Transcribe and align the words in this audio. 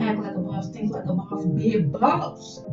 Act 0.00 0.20
like 0.20 0.34
a 0.34 0.38
boss, 0.38 0.70
think 0.70 0.90
like 0.90 1.04
a 1.04 1.12
boss, 1.12 1.44
be 1.44 1.74
a 1.74 1.80
boss. 1.82 2.64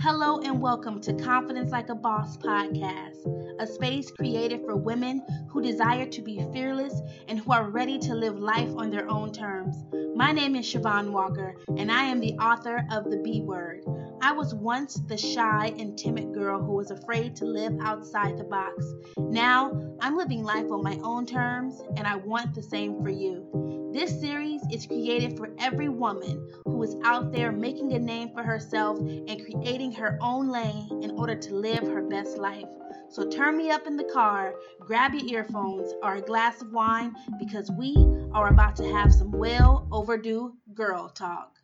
Hello 0.00 0.38
and 0.40 0.60
welcome 0.60 1.00
to 1.00 1.14
Confidence 1.14 1.70
Like 1.70 1.88
a 1.88 1.94
Boss 1.94 2.36
podcast, 2.36 3.24
a 3.58 3.66
space 3.66 4.10
created 4.10 4.60
for 4.66 4.76
women 4.76 5.24
who 5.48 5.62
desire 5.62 6.04
to 6.04 6.20
be 6.20 6.44
fearless 6.52 7.00
and 7.26 7.40
who 7.40 7.52
are 7.52 7.70
ready 7.70 7.98
to 8.00 8.14
live 8.14 8.38
life 8.38 8.68
on 8.76 8.90
their 8.90 9.10
own 9.10 9.32
terms. 9.32 9.82
My 10.14 10.30
name 10.30 10.54
is 10.56 10.66
Shavon 10.66 11.10
Walker, 11.12 11.56
and 11.78 11.90
I 11.90 12.04
am 12.04 12.20
the 12.20 12.34
author 12.34 12.84
of 12.90 13.10
The 13.10 13.16
B 13.24 13.40
Word. 13.40 13.82
I 14.20 14.32
was 14.32 14.54
once 14.54 15.00
the 15.06 15.16
shy 15.16 15.72
and 15.78 15.96
timid 15.96 16.34
girl 16.34 16.60
who 16.62 16.72
was 16.72 16.90
afraid 16.90 17.34
to 17.36 17.46
live 17.46 17.78
outside 17.80 18.36
the 18.36 18.44
box. 18.44 18.84
Now, 19.16 19.72
I'm 20.00 20.18
living 20.18 20.42
life 20.42 20.70
on 20.70 20.82
my 20.82 20.98
own 21.02 21.24
terms, 21.24 21.80
and 21.96 22.06
I 22.06 22.16
want 22.16 22.54
the 22.54 22.62
same 22.62 23.02
for 23.02 23.08
you. 23.08 23.77
This 23.92 24.20
series 24.20 24.60
is 24.70 24.86
created 24.86 25.38
for 25.38 25.48
every 25.58 25.88
woman 25.88 26.46
who 26.64 26.82
is 26.82 26.94
out 27.04 27.32
there 27.32 27.50
making 27.50 27.94
a 27.94 27.98
name 27.98 28.30
for 28.34 28.42
herself 28.42 28.98
and 28.98 29.42
creating 29.42 29.92
her 29.92 30.18
own 30.20 30.48
lane 30.48 31.00
in 31.02 31.12
order 31.12 31.34
to 31.34 31.54
live 31.54 31.86
her 31.88 32.02
best 32.02 32.36
life. 32.36 32.66
So 33.08 33.28
turn 33.30 33.56
me 33.56 33.70
up 33.70 33.86
in 33.86 33.96
the 33.96 34.04
car, 34.04 34.54
grab 34.78 35.14
your 35.14 35.24
earphones 35.24 35.94
or 36.02 36.16
a 36.16 36.20
glass 36.20 36.60
of 36.60 36.70
wine 36.70 37.16
because 37.38 37.70
we 37.70 37.94
are 38.34 38.48
about 38.48 38.76
to 38.76 38.92
have 38.92 39.12
some 39.12 39.32
well 39.32 39.88
overdue 39.90 40.52
girl 40.74 41.08
talk. 41.08 41.56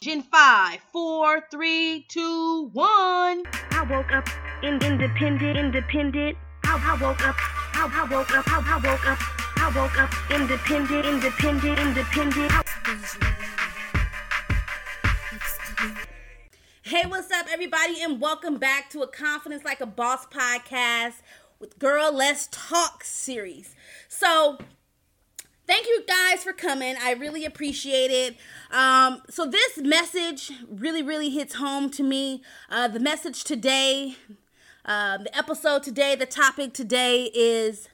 Gen 0.00 0.22
5, 0.22 0.80
4, 0.92 1.42
3, 1.50 2.06
2, 2.08 2.70
1. 2.72 2.86
I 2.86 3.86
woke 3.90 4.12
up 4.12 4.28
in 4.62 4.74
independent, 4.74 5.56
independent. 5.56 6.38
I, 6.64 6.96
I 6.96 7.02
woke 7.02 7.26
up, 7.26 7.36
I, 7.74 7.90
I 7.92 8.08
woke 8.10 8.30
up, 8.36 8.44
I, 8.46 8.74
I 8.74 8.92
woke 8.92 9.08
up, 9.08 9.33
I 9.64 9.68
woke 9.68 9.98
up 9.98 10.12
independent, 10.30 11.06
independent, 11.06 11.78
independent. 11.78 12.52
Hey, 16.82 17.06
what's 17.06 17.30
up, 17.32 17.46
everybody, 17.50 18.02
and 18.02 18.20
welcome 18.20 18.58
back 18.58 18.90
to 18.90 19.00
a 19.00 19.06
Confidence 19.06 19.64
Like 19.64 19.80
a 19.80 19.86
Boss 19.86 20.26
podcast 20.26 21.14
with 21.58 21.78
Girl 21.78 22.14
Let's 22.14 22.50
Talk 22.52 23.04
series. 23.04 23.74
So, 24.06 24.58
thank 25.66 25.86
you 25.86 26.04
guys 26.06 26.44
for 26.44 26.52
coming. 26.52 26.96
I 27.00 27.14
really 27.14 27.46
appreciate 27.46 28.10
it. 28.10 28.36
Um, 28.70 29.22
so, 29.30 29.46
this 29.46 29.78
message 29.78 30.52
really, 30.68 31.02
really 31.02 31.30
hits 31.30 31.54
home 31.54 31.88
to 31.92 32.02
me. 32.02 32.42
Uh, 32.68 32.88
the 32.88 33.00
message 33.00 33.44
today, 33.44 34.16
uh, 34.84 35.16
the 35.16 35.34
episode 35.34 35.82
today, 35.82 36.14
the 36.14 36.26
topic 36.26 36.74
today 36.74 37.30
is 37.32 37.88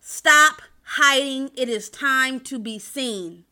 Stop 0.00 0.60
Hiding. 0.84 1.50
It 1.56 1.68
is 1.68 1.88
time 1.88 2.40
to 2.40 2.58
be 2.58 2.78
seen. 2.78 3.44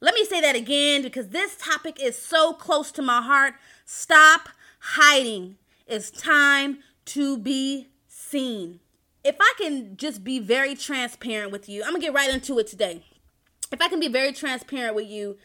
Let 0.00 0.14
me 0.14 0.24
say 0.24 0.40
that 0.40 0.56
again 0.56 1.02
because 1.02 1.28
this 1.28 1.56
topic 1.56 2.00
is 2.02 2.16
so 2.16 2.52
close 2.52 2.90
to 2.92 3.02
my 3.02 3.20
heart. 3.20 3.54
Stop 3.84 4.48
hiding. 4.80 5.56
It's 5.86 6.10
time 6.10 6.78
to 7.06 7.36
be 7.36 7.88
seen. 8.08 8.80
If 9.22 9.36
I 9.38 9.52
can 9.58 9.96
just 9.96 10.24
be 10.24 10.38
very 10.38 10.74
transparent 10.74 11.52
with 11.52 11.68
you, 11.68 11.82
I'm 11.82 11.90
going 11.90 12.00
to 12.00 12.06
get 12.06 12.14
right 12.14 12.32
into 12.32 12.58
it 12.58 12.66
today. 12.66 13.04
If 13.70 13.80
I 13.80 13.88
can 13.88 14.00
be 14.00 14.08
very 14.08 14.32
transparent 14.32 14.94
with 14.94 15.08
you, 15.08 15.36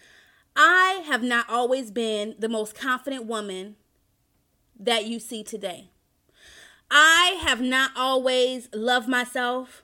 I 0.55 1.03
have 1.05 1.21
not 1.21 1.49
always 1.49 1.91
been 1.91 2.35
the 2.39 2.47
most 2.47 2.75
confident 2.75 3.25
woman 3.25 3.75
that 4.79 5.05
you 5.05 5.19
see 5.19 5.43
today. 5.43 5.89
I 6.89 7.39
have 7.41 7.61
not 7.61 7.91
always 7.95 8.69
loved 8.73 9.09
myself. 9.09 9.83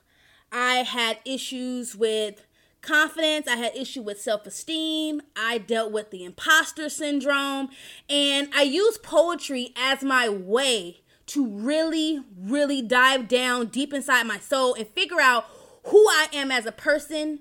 I 0.52 0.76
had 0.82 1.18
issues 1.24 1.96
with 1.96 2.46
confidence. 2.82 3.48
I 3.48 3.56
had 3.56 3.74
issue 3.74 4.02
with 4.02 4.20
self-esteem. 4.20 5.22
I 5.34 5.58
dealt 5.58 5.92
with 5.92 6.10
the 6.10 6.24
imposter 6.24 6.88
syndrome, 6.88 7.70
and 8.08 8.48
I 8.54 8.62
used 8.62 9.02
poetry 9.02 9.72
as 9.76 10.02
my 10.02 10.28
way 10.28 10.98
to 11.26 11.46
really 11.46 12.20
really 12.36 12.82
dive 12.82 13.28
down 13.28 13.66
deep 13.66 13.94
inside 13.94 14.26
my 14.26 14.38
soul 14.38 14.74
and 14.74 14.86
figure 14.88 15.20
out 15.20 15.46
who 15.84 16.04
I 16.08 16.26
am 16.32 16.50
as 16.50 16.66
a 16.66 16.72
person, 16.72 17.40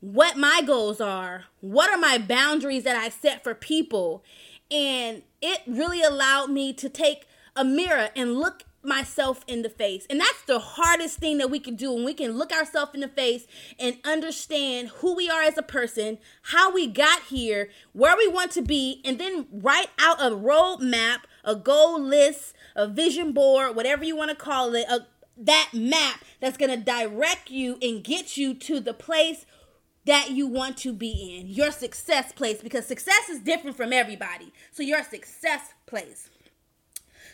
what 0.00 0.36
my 0.36 0.62
goals 0.64 1.00
are, 1.00 1.44
what 1.60 1.90
are 1.90 1.98
my 1.98 2.18
boundaries 2.18 2.84
that 2.84 2.96
I 2.96 3.08
set 3.08 3.42
for 3.42 3.54
people. 3.54 4.22
And 4.70 5.22
it 5.40 5.62
really 5.66 6.02
allowed 6.02 6.50
me 6.50 6.72
to 6.74 6.88
take 6.88 7.26
a 7.56 7.64
mirror 7.64 8.10
and 8.14 8.34
look 8.34 8.64
myself 8.84 9.44
in 9.46 9.62
the 9.62 9.68
face. 9.68 10.06
And 10.08 10.20
that's 10.20 10.42
the 10.42 10.58
hardest 10.58 11.18
thing 11.18 11.38
that 11.38 11.50
we 11.50 11.58
can 11.58 11.76
do 11.76 11.92
when 11.92 12.04
we 12.04 12.14
can 12.14 12.32
look 12.32 12.52
ourselves 12.52 12.92
in 12.94 13.00
the 13.00 13.08
face 13.08 13.46
and 13.78 13.98
understand 14.04 14.88
who 14.96 15.14
we 15.14 15.28
are 15.28 15.42
as 15.42 15.58
a 15.58 15.62
person, 15.62 16.18
how 16.42 16.72
we 16.72 16.86
got 16.86 17.22
here, 17.24 17.70
where 17.92 18.16
we 18.16 18.28
want 18.28 18.50
to 18.52 18.62
be, 18.62 19.00
and 19.04 19.18
then 19.18 19.46
write 19.52 19.90
out 19.98 20.20
a 20.20 20.34
roadmap, 20.34 21.20
a 21.44 21.56
goal 21.56 22.00
list, 22.00 22.54
a 22.76 22.86
vision 22.86 23.32
board, 23.32 23.76
whatever 23.76 24.04
you 24.04 24.16
want 24.16 24.30
to 24.30 24.36
call 24.36 24.74
it, 24.74 24.86
a, 24.88 25.06
that 25.36 25.70
map 25.72 26.20
that's 26.40 26.56
going 26.56 26.70
to 26.70 26.76
direct 26.76 27.50
you 27.50 27.78
and 27.82 28.04
get 28.04 28.36
you 28.36 28.54
to 28.54 28.80
the 28.80 28.94
place 28.94 29.46
that 30.06 30.30
you 30.30 30.46
want 30.46 30.76
to 30.76 30.92
be 30.92 31.38
in, 31.38 31.48
your 31.48 31.70
success 31.70 32.32
place, 32.32 32.60
because 32.62 32.86
success 32.86 33.28
is 33.30 33.40
different 33.40 33.76
from 33.76 33.92
everybody. 33.92 34.52
So, 34.70 34.82
your 34.82 35.02
success 35.02 35.72
place. 35.86 36.28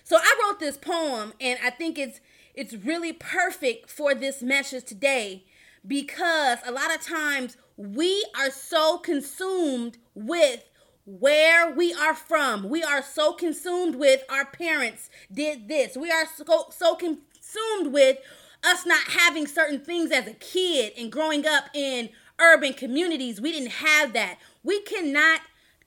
So 0.04 0.16
I 0.16 0.42
wrote 0.42 0.60
this 0.60 0.76
poem 0.76 1.32
and 1.40 1.58
I 1.64 1.70
think 1.70 1.98
it's 1.98 2.20
it's 2.54 2.74
really 2.74 3.12
perfect 3.12 3.90
for 3.90 4.14
this 4.14 4.42
message 4.42 4.84
today 4.84 5.44
because 5.86 6.58
a 6.66 6.72
lot 6.72 6.94
of 6.94 7.00
times 7.00 7.56
we 7.76 8.26
are 8.38 8.50
so 8.50 8.98
consumed 8.98 9.98
with 10.14 10.64
where 11.06 11.70
we 11.70 11.94
are 11.94 12.14
from. 12.14 12.68
We 12.68 12.82
are 12.82 13.02
so 13.02 13.32
consumed 13.32 13.96
with 13.96 14.22
our 14.28 14.44
parents 14.44 15.10
did 15.32 15.68
this. 15.68 15.96
We 15.96 16.10
are 16.10 16.26
so 16.26 16.66
so 16.70 16.94
consumed 16.94 17.92
with 17.92 18.18
us 18.62 18.84
not 18.84 19.08
having 19.08 19.46
certain 19.46 19.80
things 19.80 20.10
as 20.10 20.26
a 20.26 20.34
kid 20.34 20.92
and 20.98 21.10
growing 21.10 21.46
up 21.46 21.64
in 21.74 22.10
urban 22.38 22.72
communities. 22.72 23.40
We 23.40 23.52
didn't 23.52 23.72
have 23.72 24.12
that. 24.12 24.38
We 24.62 24.80
cannot 24.82 25.40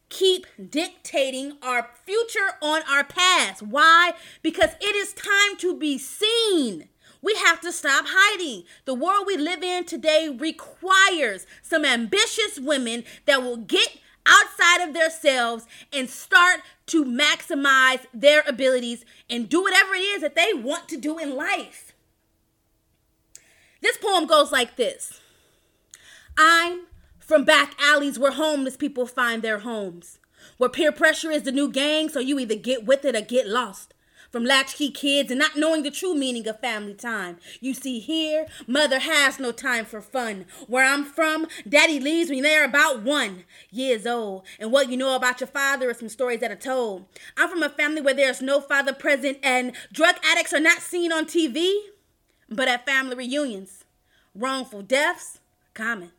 keep 0.10 0.46
dictating 0.70 1.58
our 1.62 1.90
future 2.06 2.52
on 2.62 2.82
our 2.90 3.04
past. 3.04 3.62
Why? 3.62 4.14
Because 4.42 4.72
it 4.80 4.96
is 4.96 5.14
time 5.14 5.58
to 5.60 5.78
be 5.78 5.98
seen. 5.98 6.90
We 7.22 7.36
have 7.36 7.62
to 7.62 7.72
stop 7.72 8.06
hiding. 8.08 8.64
The 8.86 8.94
world 8.94 9.26
we 9.26 9.38
live 9.38 9.64
in 9.64 9.86
today 9.86 10.30
requires 10.30 11.48
some 11.62 11.86
ambitious 11.86 12.60
women 12.60 13.06
that 13.26 13.42
will 13.42 13.58
get 13.58 13.98
outside 14.26 14.88
of 14.88 14.94
themselves 14.94 15.66
and 15.92 16.10
start 16.10 16.62
to 16.88 17.06
maximize 17.06 18.06
their 18.14 18.44
abilities 18.48 19.06
and 19.30 19.50
do 19.50 19.62
whatever 19.62 19.96
it 19.96 20.00
is 20.00 20.22
that 20.22 20.36
they 20.36 20.54
want 20.54 20.90
to 20.90 20.98
do 20.98 21.18
in 21.18 21.36
life. 21.36 21.94
This 23.82 23.98
poem 23.98 24.26
goes 24.28 24.52
like 24.52 24.76
this 24.76 25.20
I'm 26.38 26.88
from 27.34 27.46
back 27.46 27.74
alleys 27.82 28.20
where 28.20 28.32
homeless 28.32 28.78
people 28.78 29.08
find 29.08 29.42
their 29.42 29.58
homes. 29.58 30.20
Where 30.58 30.70
peer 30.70 30.92
pressure 30.92 31.32
is 31.32 31.42
the 31.42 31.52
new 31.52 31.68
gang, 31.68 32.08
so 32.08 32.20
you 32.20 32.38
either 32.38 32.54
get 32.54 32.86
with 32.86 33.04
it 33.06 33.16
or 33.16 33.22
get 33.22 33.48
lost. 33.48 33.96
From 34.32 34.46
latchkey 34.46 34.92
kids 34.92 35.32
and 35.32 35.40
not 35.40 35.56
knowing 35.56 35.82
the 35.82 35.90
true 35.90 36.14
meaning 36.14 36.48
of 36.48 36.60
family 36.60 36.94
time. 36.94 37.38
You 37.60 37.74
see, 37.74 37.98
here, 37.98 38.46
mother 38.68 39.00
has 39.00 39.40
no 39.40 39.52
time 39.52 39.84
for 39.86 40.00
fun. 40.00 40.46
Where 40.68 40.86
I'm 40.86 41.04
from, 41.04 41.48
daddy 41.68 42.00
leaves 42.00 42.30
when 42.30 42.44
they're 42.44 42.66
about 42.66 43.02
one 43.02 43.46
years 43.72 44.06
old. 44.06 44.46
And 44.60 44.72
what 44.72 44.92
you 44.92 44.98
know 44.98 45.16
about 45.16 45.40
your 45.42 45.48
father 45.48 45.90
is 45.90 45.98
some 45.98 46.10
stories 46.10 46.40
that 46.42 46.52
are 46.52 46.56
told. 46.56 47.08
I'm 47.36 47.50
from 47.50 47.64
a 47.64 47.70
family 47.70 48.02
where 48.02 48.14
there's 48.14 48.44
no 48.44 48.62
father 48.62 48.94
present 48.94 49.40
and 49.42 49.72
drug 49.92 50.18
addicts 50.24 50.54
are 50.54 50.60
not 50.60 50.84
seen 50.84 51.12
on 51.12 51.26
TV, 51.26 51.74
but 52.48 52.68
at 52.68 52.86
family 52.86 53.16
reunions. 53.16 53.86
Wrongful 54.36 54.84
deaths, 54.84 55.40
common. 55.74 56.12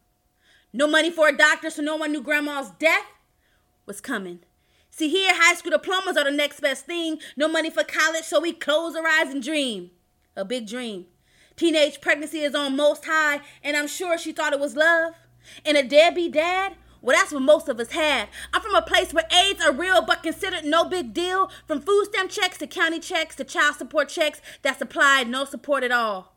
No 0.77 0.89
money 0.89 1.09
for 1.09 1.29
a 1.29 1.37
doctor, 1.37 1.71
so 1.71 1.83
no 1.83 1.95
one 1.95 2.11
knew 2.11 2.21
grandma's 2.21 2.73
death 2.81 3.07
was 3.87 4.01
coming. 4.01 4.41
See, 4.91 5.09
here, 5.09 5.31
high 5.33 5.55
school 5.55 5.71
diplomas 5.71 6.17
are 6.17 6.25
the 6.25 6.33
next 6.33 6.59
best 6.59 6.85
thing. 6.85 7.21
No 7.37 7.47
money 7.47 7.71
for 7.71 7.85
college, 7.85 8.25
so 8.25 8.41
we 8.41 8.53
close 8.53 8.97
our 8.97 9.07
eyes 9.07 9.33
and 9.33 9.41
dream. 9.41 9.93
A 10.35 10.45
big 10.45 10.67
dream. 10.67 11.07
Teenage 11.55 12.01
pregnancy 12.01 12.41
is 12.41 12.57
on 12.57 12.75
most 12.75 13.05
high, 13.05 13.41
and 13.63 13.77
I'm 13.77 13.87
sure 13.87 14.19
she 14.19 14.33
thought 14.33 14.53
it 14.53 14.59
was 14.59 14.75
love. 14.75 15.15
And 15.65 15.77
a 15.77 15.85
deadbeat 15.85 16.33
dad? 16.33 16.75
Well, 17.01 17.17
that's 17.17 17.31
what 17.31 17.43
most 17.43 17.69
of 17.69 17.79
us 17.79 17.93
had. 17.93 18.29
I'm 18.53 18.61
from 18.61 18.75
a 18.75 18.83
place 18.83 19.15
where 19.15 19.29
AIDS 19.33 19.65
are 19.65 19.73
real 19.73 20.03
but 20.03 20.25
considered 20.25 20.65
no 20.65 20.85
big 20.85 21.15
deal. 21.15 21.53
From 21.69 21.83
food 21.83 22.07
stamp 22.07 22.33
checks 22.33 22.59
to 22.59 22.67
county 22.67 22.99
checks 22.99 23.37
to 23.37 23.45
child 23.45 23.77
support 23.77 24.09
checks 24.09 24.41
that 24.63 24.81
supplied 24.81 25.29
no 25.29 25.45
support 25.45 25.85
at 25.85 25.93
all. 25.93 26.34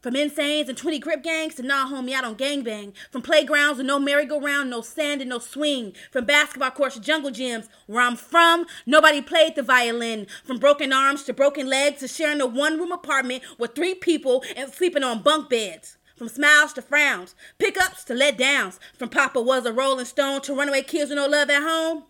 From 0.00 0.14
insanes 0.14 0.68
and 0.68 0.78
20 0.78 0.98
grip 1.00 1.22
gangs 1.22 1.56
to 1.56 1.62
nah, 1.62 1.88
homie, 1.88 2.14
I 2.14 2.20
don't 2.20 2.38
gangbang. 2.38 2.92
From 3.10 3.22
playgrounds 3.22 3.78
with 3.78 3.86
no 3.86 3.98
merry-go-round, 3.98 4.70
no 4.70 4.80
sand 4.80 5.20
and 5.20 5.30
no 5.30 5.40
swing. 5.40 5.92
From 6.12 6.24
basketball 6.24 6.70
courts 6.70 6.94
to 6.94 7.00
jungle 7.00 7.30
gyms. 7.30 7.68
Where 7.86 8.02
I'm 8.02 8.16
from, 8.16 8.66
nobody 8.86 9.20
played 9.20 9.56
the 9.56 9.62
violin. 9.62 10.26
From 10.44 10.58
broken 10.58 10.92
arms 10.92 11.24
to 11.24 11.32
broken 11.32 11.68
legs 11.68 12.00
to 12.00 12.08
sharing 12.08 12.40
a 12.40 12.46
one-room 12.46 12.92
apartment 12.92 13.42
with 13.58 13.74
three 13.74 13.94
people 13.94 14.44
and 14.56 14.72
sleeping 14.72 15.02
on 15.02 15.22
bunk 15.22 15.50
beds. 15.50 15.96
from 16.16 16.28
smiles 16.28 16.72
to 16.72 16.82
frowns, 16.82 17.36
pickups 17.58 18.02
to 18.02 18.12
let 18.12 18.36
downs, 18.36 18.80
from 18.92 19.08
Papa 19.08 19.40
was 19.40 19.64
a 19.64 19.72
rolling 19.72 20.04
stone 20.04 20.40
to 20.42 20.52
runaway 20.52 20.82
kids 20.82 21.10
with 21.10 21.16
no 21.16 21.28
love 21.28 21.48
at 21.48 21.62
home. 21.62 22.02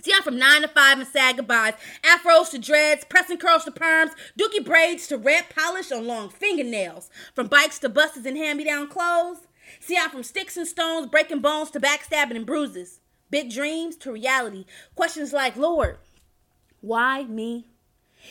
See, 0.00 0.12
I'm 0.14 0.22
from 0.22 0.38
nine 0.38 0.62
to 0.62 0.68
five 0.68 1.00
and 1.00 1.08
sad 1.08 1.36
goodbyes, 1.38 1.74
afros 2.04 2.50
to 2.50 2.58
dreads, 2.60 3.04
pressing 3.04 3.36
curls 3.36 3.64
to 3.64 3.72
perms, 3.72 4.12
dookie 4.38 4.64
braids 4.64 5.08
to 5.08 5.18
red 5.18 5.46
polish 5.52 5.90
on 5.90 6.06
long 6.06 6.28
fingernails, 6.28 7.10
from 7.34 7.48
bikes 7.48 7.80
to 7.80 7.88
buses 7.88 8.24
and 8.24 8.36
hand-me-down 8.36 8.86
clothes. 8.86 9.48
See, 9.80 9.98
I'm 9.98 10.10
from 10.10 10.22
sticks 10.22 10.56
and 10.56 10.68
stones, 10.68 11.08
breaking 11.08 11.40
bones 11.40 11.72
to 11.72 11.80
backstabbing 11.80 12.36
and 12.36 12.46
bruises, 12.46 13.00
big 13.28 13.50
dreams 13.50 13.96
to 13.96 14.12
reality. 14.12 14.66
Questions 14.94 15.32
like, 15.32 15.56
Lord, 15.56 15.98
why 16.80 17.24
me? 17.24 17.66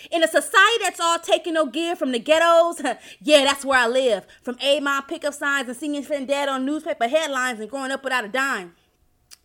In 0.09 0.23
a 0.23 0.27
society 0.27 0.83
that's 0.83 1.01
all 1.01 1.19
taking 1.19 1.55
no 1.55 1.65
gear 1.65 1.97
from 1.97 2.13
the 2.13 2.19
ghettos, 2.19 2.81
yeah, 3.21 3.43
that's 3.43 3.65
where 3.65 3.79
I 3.79 3.87
live. 3.87 4.25
From 4.41 4.57
A-Mom 4.61 5.03
pickup 5.03 5.33
signs 5.33 5.67
and 5.67 5.77
singing 5.77 6.03
friend 6.03 6.25
dead 6.25 6.47
on 6.47 6.65
newspaper 6.65 7.09
headlines 7.09 7.59
and 7.59 7.69
growing 7.69 7.91
up 7.91 8.05
without 8.05 8.23
a 8.23 8.29
dime. 8.29 8.75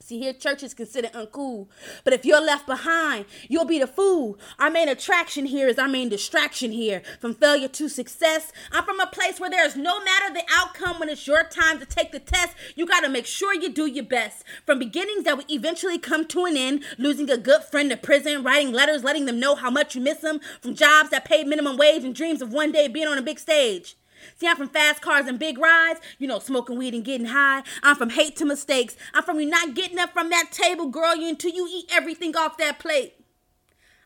See, 0.05 0.19
here 0.19 0.33
church 0.33 0.65
is 0.65 0.75
considered 0.75 1.13
uncool. 1.13 1.69
But 2.03 2.13
if 2.13 2.25
you're 2.25 2.45
left 2.45 2.67
behind, 2.67 3.25
you'll 3.49 3.65
be 3.65 3.79
the 3.79 3.87
fool. 3.87 4.37
Our 4.59 4.69
main 4.69 4.89
attraction 4.89 5.47
here 5.47 5.69
is 5.69 5.79
our 5.79 5.87
main 5.87 6.09
distraction 6.09 6.73
here. 6.73 7.03
From 7.21 7.35
failure 7.35 7.69
to 7.69 7.89
success, 7.89 8.51
I'm 8.73 8.83
from 8.83 8.99
a 8.99 9.07
place 9.07 9.39
where 9.39 9.49
there's 9.49 9.77
no 9.77 10.03
matter 10.03 10.35
the 10.35 10.43
outcome 10.53 10.99
when 10.99 11.09
it's 11.09 11.29
your 11.29 11.45
time 11.45 11.79
to 11.79 11.87
take 11.87 12.11
the 12.11 12.19
test, 12.19 12.57
you 12.75 12.85
gotta 12.85 13.09
make 13.09 13.27
sure 13.27 13.55
you 13.55 13.69
do 13.69 13.87
your 13.87 14.05
best. 14.05 14.43
From 14.67 14.81
beginnings 14.81 15.23
that 15.23 15.37
will 15.37 15.45
eventually 15.49 15.99
come 15.99 16.27
to 16.27 16.47
an 16.47 16.57
end, 16.57 16.83
losing 16.99 17.31
a 17.31 17.37
good 17.37 17.63
friend 17.63 17.89
to 17.91 17.97
prison, 17.97 18.43
writing 18.43 18.73
letters 18.73 19.05
letting 19.05 19.27
them 19.27 19.39
know 19.39 19.55
how 19.55 19.71
much 19.71 19.95
you 19.95 20.01
miss 20.01 20.19
them, 20.19 20.41
from 20.61 20.75
jobs 20.75 21.11
that 21.11 21.25
paid 21.25 21.47
minimum 21.47 21.77
wage 21.77 22.03
and 22.03 22.15
dreams 22.15 22.43
of 22.43 22.53
one 22.53 22.73
day 22.73 22.89
being 22.89 23.07
on 23.07 23.19
a 23.19 23.23
big 23.23 23.39
stage. 23.39 23.97
See, 24.37 24.47
I'm 24.47 24.57
from 24.57 24.69
fast 24.69 25.03
cars 25.03 25.27
and 25.27 25.39
big 25.39 25.59
rides, 25.59 26.01
you 26.19 26.27
know, 26.27 26.39
smoking 26.39 26.79
weed 26.79 26.95
and 26.95 27.05
getting 27.05 27.29
high. 27.29 27.63
I'm 27.83 27.97
from 27.97 28.11
hate 28.11 28.37
to 28.37 28.45
mistakes. 28.45 28.97
I'm 29.15 29.23
from 29.23 29.41
you 29.41 29.47
not 29.47 29.75
getting 29.75 29.99
up 29.99 30.13
from 30.13 30.31
that 30.31 30.51
table, 30.53 30.89
girl, 30.89 31.17
you 31.17 31.29
until 31.29 31.53
you 31.53 31.69
eat 31.71 31.91
everything 31.91 32.37
off 32.37 32.59
that 32.59 32.79
plate. 32.79 33.15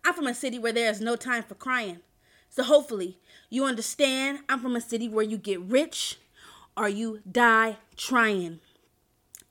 I'm 0.05 0.15
from 0.15 0.27
a 0.27 0.35
city 0.35 0.59
where 0.59 0.73
there 0.73 0.91
is 0.91 1.01
no 1.01 1.17
time 1.17 1.43
for 1.43 1.55
crying. 1.55 2.01
So 2.49 2.63
hopefully 2.63 3.19
you 3.51 3.65
understand 3.65 4.41
I'm 4.49 4.61
from 4.61 4.77
a 4.77 4.81
city 4.81 5.09
where 5.09 5.25
you 5.25 5.37
get 5.37 5.61
rich 5.61 6.19
or 6.77 6.89
you 6.89 7.21
die 7.31 7.77
trying. 7.97 8.61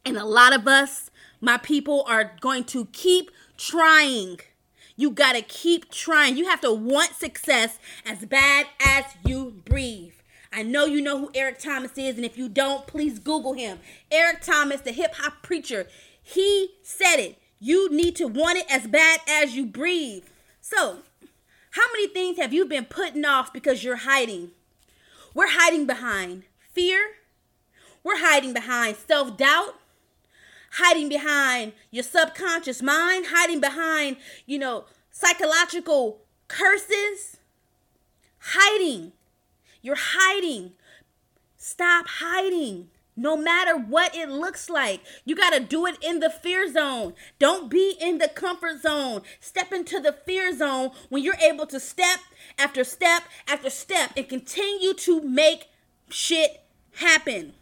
And 0.05 0.17
a 0.17 0.25
lot 0.25 0.53
of 0.53 0.67
us, 0.67 1.09
my 1.41 1.57
people, 1.57 2.05
are 2.07 2.35
going 2.39 2.63
to 2.65 2.85
keep 2.87 3.31
trying. 3.57 4.39
You 4.95 5.11
gotta 5.11 5.41
keep 5.41 5.91
trying. 5.91 6.37
You 6.37 6.47
have 6.47 6.61
to 6.61 6.71
want 6.71 7.13
success 7.13 7.79
as 8.05 8.25
bad 8.25 8.67
as 8.83 9.05
you 9.25 9.61
breathe. 9.65 10.13
I 10.55 10.63
know 10.63 10.85
you 10.85 11.01
know 11.01 11.19
who 11.19 11.31
Eric 11.35 11.59
Thomas 11.59 11.97
is, 11.97 12.15
and 12.15 12.23
if 12.23 12.37
you 12.37 12.47
don't, 12.47 12.87
please 12.87 13.19
Google 13.19 13.53
him. 13.53 13.79
Eric 14.09 14.39
Thomas, 14.39 14.79
the 14.79 14.93
hip 14.93 15.15
hop 15.15 15.41
preacher, 15.41 15.85
he 16.23 16.75
said 16.81 17.17
it. 17.17 17.37
You 17.59 17.89
need 17.91 18.15
to 18.15 18.27
want 18.27 18.59
it 18.59 18.65
as 18.69 18.87
bad 18.87 19.19
as 19.27 19.57
you 19.57 19.65
breathe. 19.65 20.23
So, 20.61 20.99
how 21.71 21.83
many 21.91 22.07
things 22.07 22.37
have 22.37 22.53
you 22.53 22.65
been 22.65 22.85
putting 22.85 23.25
off 23.25 23.51
because 23.51 23.83
you're 23.83 23.97
hiding? 23.97 24.51
We're 25.33 25.49
hiding 25.49 25.87
behind 25.87 26.43
fear, 26.71 27.01
we're 28.01 28.19
hiding 28.19 28.53
behind 28.53 28.95
self 28.95 29.35
doubt, 29.35 29.75
hiding 30.73 31.09
behind 31.09 31.73
your 31.91 32.03
subconscious 32.03 32.81
mind, 32.81 33.25
hiding 33.27 33.59
behind, 33.59 34.15
you 34.45 34.57
know, 34.57 34.85
psychological 35.11 36.21
curses, 36.47 37.37
hiding 38.39 39.11
you're 39.85 39.95
hiding. 39.97 40.71
Stop 41.57 42.07
hiding. 42.07 42.89
No 43.15 43.37
matter 43.37 43.77
what 43.77 44.13
it 44.15 44.29
looks 44.29 44.69
like, 44.69 45.01
you 45.23 45.35
got 45.35 45.53
to 45.53 45.59
do 45.61 45.85
it 45.85 45.97
in 46.01 46.19
the 46.19 46.29
fear 46.29 46.71
zone. 46.71 47.13
Don't 47.39 47.69
be 47.69 47.95
in 48.01 48.17
the 48.17 48.27
comfort 48.27 48.81
zone. 48.81 49.21
Step 49.39 49.71
into 49.71 49.99
the 49.99 50.11
fear 50.11 50.55
zone 50.57 50.91
when 51.09 51.23
you're 51.23 51.35
able 51.35 51.65
to 51.67 51.79
step 51.79 52.19
after 52.57 52.83
step 52.83 53.23
after 53.47 53.69
step 53.69 54.11
and 54.17 54.27
continue 54.27 54.93
to 54.95 55.21
make 55.21 55.69
shit 56.09 56.63
happen. 56.95 57.53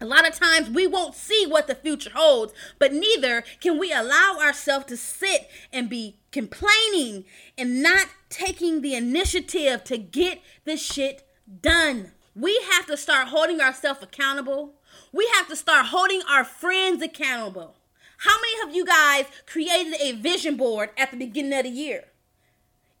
A 0.00 0.04
lot 0.04 0.28
of 0.28 0.34
times 0.34 0.68
we 0.68 0.86
won't 0.86 1.14
see 1.14 1.46
what 1.46 1.68
the 1.68 1.74
future 1.74 2.10
holds, 2.14 2.52
but 2.78 2.92
neither 2.92 3.42
can 3.60 3.78
we 3.78 3.92
allow 3.92 4.38
ourselves 4.42 4.86
to 4.86 4.96
sit 4.96 5.48
and 5.72 5.88
be 5.88 6.18
complaining 6.32 7.24
and 7.56 7.82
not 7.82 8.08
taking 8.28 8.82
the 8.82 8.94
initiative 8.94 9.84
to 9.84 9.96
get 9.96 10.42
the 10.64 10.76
shit 10.76 11.25
done. 11.62 12.12
We 12.34 12.60
have 12.72 12.86
to 12.86 12.96
start 12.96 13.28
holding 13.28 13.60
ourselves 13.60 14.02
accountable. 14.02 14.74
We 15.12 15.28
have 15.34 15.48
to 15.48 15.56
start 15.56 15.86
holding 15.86 16.22
our 16.28 16.44
friends 16.44 17.02
accountable. 17.02 17.74
How 18.18 18.36
many 18.40 18.68
of 18.68 18.76
you 18.76 18.84
guys 18.84 19.26
created 19.46 19.94
a 20.00 20.12
vision 20.12 20.56
board 20.56 20.90
at 20.96 21.10
the 21.10 21.16
beginning 21.16 21.52
of 21.58 21.64
the 21.64 21.70
year? 21.70 22.04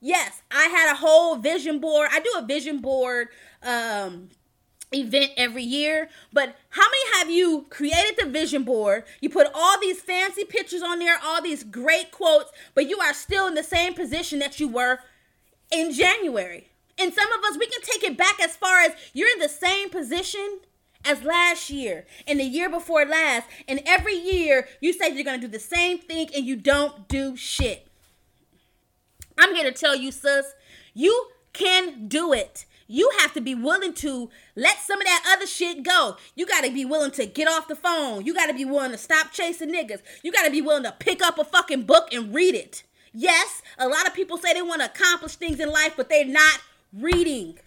Yes, 0.00 0.42
I 0.50 0.64
had 0.64 0.92
a 0.92 0.96
whole 0.96 1.36
vision 1.36 1.80
board. 1.80 2.08
I 2.12 2.20
do 2.20 2.32
a 2.38 2.42
vision 2.42 2.80
board 2.80 3.28
um, 3.62 4.28
event 4.92 5.32
every 5.36 5.62
year. 5.62 6.08
But 6.32 6.56
how 6.70 6.82
many 6.82 7.18
have 7.18 7.30
you 7.30 7.66
created 7.70 8.16
the 8.18 8.26
vision 8.26 8.62
board? 8.62 9.04
You 9.20 9.30
put 9.30 9.48
all 9.54 9.80
these 9.80 10.00
fancy 10.00 10.44
pictures 10.44 10.82
on 10.82 10.98
there, 10.98 11.18
all 11.22 11.42
these 11.42 11.64
great 11.64 12.10
quotes, 12.10 12.52
but 12.74 12.88
you 12.88 12.98
are 13.00 13.14
still 13.14 13.46
in 13.46 13.54
the 13.54 13.64
same 13.64 13.94
position 13.94 14.38
that 14.40 14.60
you 14.60 14.68
were 14.68 15.00
in 15.70 15.92
January. 15.92 16.68
And 16.98 17.12
some 17.12 17.30
of 17.32 17.44
us, 17.44 17.58
we 17.58 17.66
can 17.66 17.82
take 17.82 18.02
it 18.04 18.16
back 18.16 18.40
as 18.40 18.56
far 18.56 18.80
as 18.80 18.92
you're 19.12 19.30
in 19.30 19.38
the 19.38 19.48
same 19.48 19.90
position 19.90 20.60
as 21.04 21.22
last 21.22 21.70
year 21.70 22.04
and 22.26 22.40
the 22.40 22.44
year 22.44 22.68
before 22.68 23.04
last. 23.04 23.46
And 23.68 23.80
every 23.86 24.16
year 24.16 24.68
you 24.80 24.92
say 24.92 25.10
you're 25.12 25.24
going 25.24 25.40
to 25.40 25.46
do 25.46 25.52
the 25.52 25.60
same 25.60 25.98
thing 25.98 26.28
and 26.34 26.44
you 26.44 26.56
don't 26.56 27.08
do 27.08 27.36
shit. 27.36 27.86
I'm 29.38 29.54
here 29.54 29.70
to 29.70 29.78
tell 29.78 29.94
you, 29.94 30.10
sis, 30.10 30.46
you 30.94 31.28
can 31.52 32.08
do 32.08 32.32
it. 32.32 32.64
You 32.88 33.10
have 33.18 33.32
to 33.34 33.40
be 33.40 33.54
willing 33.54 33.94
to 33.94 34.30
let 34.54 34.78
some 34.78 35.00
of 35.00 35.06
that 35.06 35.24
other 35.36 35.46
shit 35.46 35.82
go. 35.82 36.16
You 36.34 36.46
got 36.46 36.64
to 36.64 36.70
be 36.70 36.84
willing 36.84 37.10
to 37.12 37.26
get 37.26 37.48
off 37.48 37.68
the 37.68 37.74
phone. 37.74 38.24
You 38.24 38.32
got 38.32 38.46
to 38.46 38.54
be 38.54 38.64
willing 38.64 38.92
to 38.92 38.98
stop 38.98 39.32
chasing 39.32 39.72
niggas. 39.72 40.02
You 40.22 40.32
got 40.32 40.44
to 40.44 40.50
be 40.50 40.62
willing 40.62 40.84
to 40.84 40.92
pick 40.92 41.22
up 41.22 41.38
a 41.38 41.44
fucking 41.44 41.82
book 41.82 42.12
and 42.12 42.32
read 42.32 42.54
it. 42.54 42.84
Yes, 43.12 43.62
a 43.78 43.88
lot 43.88 44.06
of 44.06 44.14
people 44.14 44.38
say 44.38 44.52
they 44.52 44.62
want 44.62 44.82
to 44.82 44.86
accomplish 44.86 45.34
things 45.36 45.58
in 45.58 45.70
life, 45.70 45.94
but 45.96 46.08
they're 46.08 46.24
not 46.24 46.60
reading. 46.98 47.58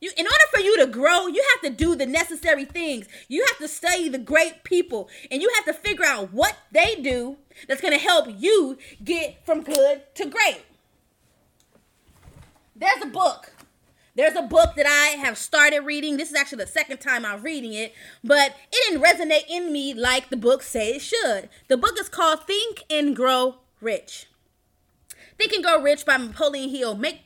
You, 0.00 0.10
in 0.16 0.26
order 0.26 0.44
for 0.52 0.60
you 0.60 0.78
to 0.78 0.86
grow, 0.86 1.26
you 1.26 1.42
have 1.54 1.70
to 1.70 1.76
do 1.76 1.96
the 1.96 2.06
necessary 2.06 2.64
things. 2.64 3.06
You 3.28 3.44
have 3.48 3.58
to 3.58 3.68
study 3.68 4.08
the 4.08 4.18
great 4.18 4.64
people 4.64 5.08
and 5.30 5.40
you 5.40 5.50
have 5.54 5.64
to 5.64 5.72
figure 5.72 6.04
out 6.04 6.32
what 6.32 6.56
they 6.72 6.96
do 6.96 7.38
that's 7.68 7.80
going 7.80 7.94
to 7.94 7.98
help 7.98 8.26
you 8.36 8.76
get 9.02 9.44
from 9.46 9.62
good 9.62 10.02
to 10.16 10.26
great. 10.26 10.62
There's 12.76 13.02
a 13.02 13.06
book. 13.06 13.52
There's 14.16 14.36
a 14.36 14.42
book 14.42 14.76
that 14.76 14.86
I 14.86 15.16
have 15.24 15.36
started 15.36 15.80
reading. 15.80 16.16
This 16.16 16.30
is 16.30 16.36
actually 16.36 16.64
the 16.64 16.70
second 16.70 16.98
time 16.98 17.24
I'm 17.24 17.42
reading 17.42 17.72
it, 17.72 17.94
but 18.22 18.54
it 18.72 18.90
didn't 18.90 19.02
resonate 19.02 19.48
in 19.48 19.72
me 19.72 19.92
like 19.92 20.30
the 20.30 20.36
book 20.36 20.62
say 20.62 20.96
it 20.96 21.02
should. 21.02 21.48
The 21.68 21.76
book 21.76 21.98
is 21.98 22.08
called 22.08 22.44
Think 22.46 22.84
and 22.88 23.16
Grow 23.16 23.56
Rich. 23.80 24.26
Think 25.36 25.52
and 25.52 25.64
Grow 25.64 25.82
Rich 25.82 26.06
by 26.06 26.16
Napoleon 26.16 26.70
Hill. 26.70 26.94
Make 26.94 27.22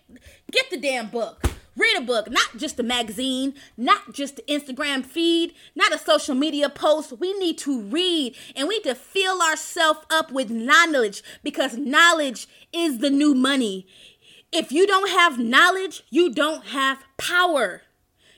get 0.50 0.70
the 0.70 0.76
damn 0.76 1.08
book. 1.08 1.44
Read 1.76 1.96
a 1.96 2.00
book, 2.00 2.28
not 2.28 2.56
just 2.56 2.80
a 2.80 2.82
magazine, 2.82 3.54
not 3.76 4.12
just 4.12 4.34
the 4.34 4.42
Instagram 4.42 5.06
feed, 5.06 5.54
not 5.76 5.94
a 5.94 5.98
social 5.98 6.34
media 6.34 6.68
post. 6.68 7.12
We 7.20 7.32
need 7.34 7.56
to 7.58 7.82
read 7.82 8.34
and 8.56 8.66
we 8.66 8.78
need 8.78 8.84
to 8.84 8.96
fill 8.96 9.40
ourselves 9.40 10.00
up 10.10 10.32
with 10.32 10.50
knowledge 10.50 11.22
because 11.44 11.78
knowledge 11.78 12.48
is 12.72 12.98
the 12.98 13.10
new 13.10 13.32
money. 13.32 13.86
If 14.50 14.72
you 14.72 14.88
don't 14.88 15.10
have 15.10 15.38
knowledge, 15.38 16.02
you 16.10 16.32
don't 16.34 16.66
have 16.66 17.04
power. 17.16 17.82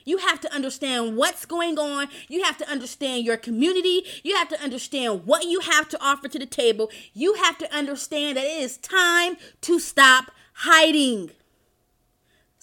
You 0.05 0.17
have 0.17 0.39
to 0.41 0.53
understand 0.53 1.15
what's 1.17 1.45
going 1.45 1.79
on. 1.79 2.09
You 2.27 2.43
have 2.43 2.57
to 2.57 2.69
understand 2.69 3.25
your 3.25 3.37
community. 3.37 4.03
You 4.23 4.35
have 4.35 4.49
to 4.49 4.61
understand 4.61 5.25
what 5.25 5.45
you 5.45 5.61
have 5.61 5.89
to 5.89 6.03
offer 6.03 6.27
to 6.27 6.37
the 6.37 6.45
table. 6.45 6.91
You 7.13 7.35
have 7.35 7.57
to 7.59 7.75
understand 7.75 8.37
that 8.37 8.45
it 8.45 8.61
is 8.61 8.77
time 8.77 9.37
to 9.61 9.79
stop 9.79 10.31
hiding. 10.53 11.31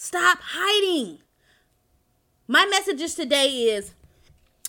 Stop 0.01 0.39
hiding. 0.41 1.19
My 2.47 2.65
messages 2.67 3.17
today 3.17 3.49
is 3.49 3.95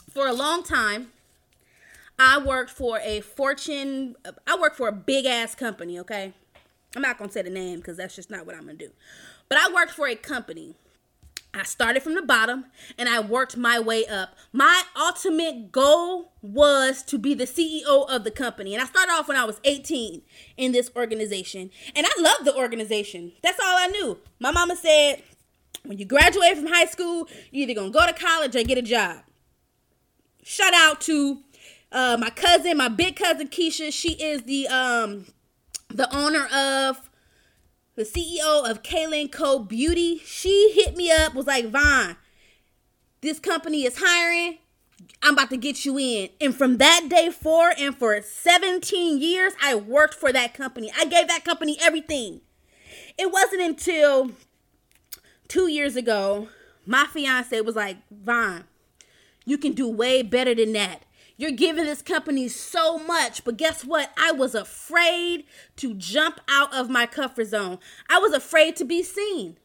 for 0.09 0.27
a 0.27 0.33
long 0.33 0.63
time, 0.63 1.11
I 2.17 2.39
worked 2.39 2.71
for 2.71 2.97
a 3.03 3.21
fortune, 3.21 4.15
I 4.47 4.57
worked 4.59 4.75
for 4.75 4.87
a 4.87 4.91
big 4.91 5.27
ass 5.27 5.53
company, 5.53 5.99
okay? 5.99 6.33
I'm 6.95 7.03
not 7.03 7.19
gonna 7.19 7.31
say 7.31 7.43
the 7.43 7.51
name 7.51 7.77
because 7.77 7.95
that's 7.95 8.15
just 8.15 8.31
not 8.31 8.47
what 8.47 8.55
I'm 8.55 8.61
gonna 8.61 8.73
do. 8.73 8.89
But 9.49 9.59
I 9.59 9.71
worked 9.71 9.91
for 9.91 10.07
a 10.07 10.15
company 10.15 10.73
I 11.53 11.63
started 11.63 12.03
from 12.03 12.13
the 12.13 12.21
bottom 12.21 12.65
and 12.97 13.09
I 13.09 13.19
worked 13.19 13.57
my 13.57 13.79
way 13.79 14.05
up. 14.05 14.35
My 14.53 14.83
ultimate 14.95 15.71
goal 15.71 16.33
was 16.41 17.01
to 17.03 17.17
be 17.17 17.33
the 17.33 17.45
CEO 17.45 18.07
of 18.07 18.23
the 18.23 18.31
company. 18.31 18.73
And 18.73 18.83
I 18.83 18.85
started 18.85 19.11
off 19.11 19.27
when 19.27 19.37
I 19.37 19.45
was 19.45 19.59
18 19.63 20.21
in 20.57 20.71
this 20.71 20.91
organization. 20.95 21.71
And 21.95 22.05
I 22.05 22.21
loved 22.21 22.45
the 22.45 22.55
organization. 22.55 23.31
That's 23.41 23.59
all 23.59 23.77
I 23.77 23.87
knew. 23.87 24.19
My 24.39 24.51
mama 24.51 24.75
said, 24.75 25.23
When 25.83 25.97
you 25.97 26.05
graduate 26.05 26.55
from 26.55 26.67
high 26.67 26.85
school, 26.85 27.27
you're 27.51 27.67
either 27.67 27.73
gonna 27.79 27.91
go 27.91 28.05
to 28.05 28.13
college 28.13 28.55
or 28.55 28.63
get 28.63 28.77
a 28.77 28.83
job. 28.83 29.23
Shout 30.43 30.73
out 30.75 31.01
to 31.01 31.39
uh, 31.91 32.17
my 32.19 32.29
cousin, 32.29 32.77
my 32.77 32.89
big 32.89 33.15
cousin 33.15 33.47
Keisha. 33.47 33.91
She 33.91 34.13
is 34.13 34.43
the 34.43 34.67
um 34.67 35.25
the 35.89 36.15
owner 36.15 36.45
of 36.53 37.08
the 37.99 38.05
CEO 38.05 38.69
of 38.69 38.81
Kaylin 38.81 39.29
Co 39.29 39.59
Beauty. 39.59 40.21
She 40.25 40.71
hit 40.73 40.95
me 40.95 41.11
up, 41.11 41.35
was 41.35 41.47
like, 41.47 41.67
Vaughn, 41.67 42.15
this 43.19 43.39
company 43.39 43.83
is 43.83 43.99
hiring. 44.01 44.59
I'm 45.21 45.33
about 45.33 45.49
to 45.49 45.57
get 45.57 45.83
you 45.83 45.99
in. 45.99 46.29
And 46.39 46.55
from 46.55 46.77
that 46.77 47.07
day 47.09 47.29
forward, 47.29 47.75
and 47.77 47.93
for 47.93 48.21
17 48.21 49.21
years, 49.21 49.51
I 49.61 49.75
worked 49.75 50.13
for 50.13 50.31
that 50.31 50.53
company. 50.53 50.89
I 50.97 51.05
gave 51.05 51.27
that 51.27 51.43
company 51.43 51.77
everything. 51.81 52.39
It 53.17 53.33
wasn't 53.33 53.63
until 53.63 54.31
two 55.49 55.67
years 55.67 55.97
ago, 55.97 56.47
my 56.85 57.05
fiance 57.05 57.59
was 57.59 57.75
like, 57.75 57.97
Vaughn, 58.09 58.63
you 59.43 59.57
can 59.57 59.73
do 59.73 59.89
way 59.89 60.21
better 60.21 60.55
than 60.55 60.71
that. 60.71 61.03
You're 61.39 61.51
giving 61.51 61.85
this 61.85 62.01
company 62.01 62.49
so 62.49 62.99
much, 62.99 63.45
but 63.45 63.55
guess 63.55 63.85
what? 63.85 64.11
I 64.17 64.33
was 64.33 64.53
afraid 64.53 65.45
to 65.77 65.93
jump 65.93 66.41
out 66.49 66.75
of 66.75 66.89
my 66.89 67.05
comfort 67.05 67.45
zone. 67.45 67.79
I 68.09 68.19
was 68.19 68.33
afraid 68.33 68.75
to 68.75 68.83
be 68.83 69.01
seen. 69.03 69.55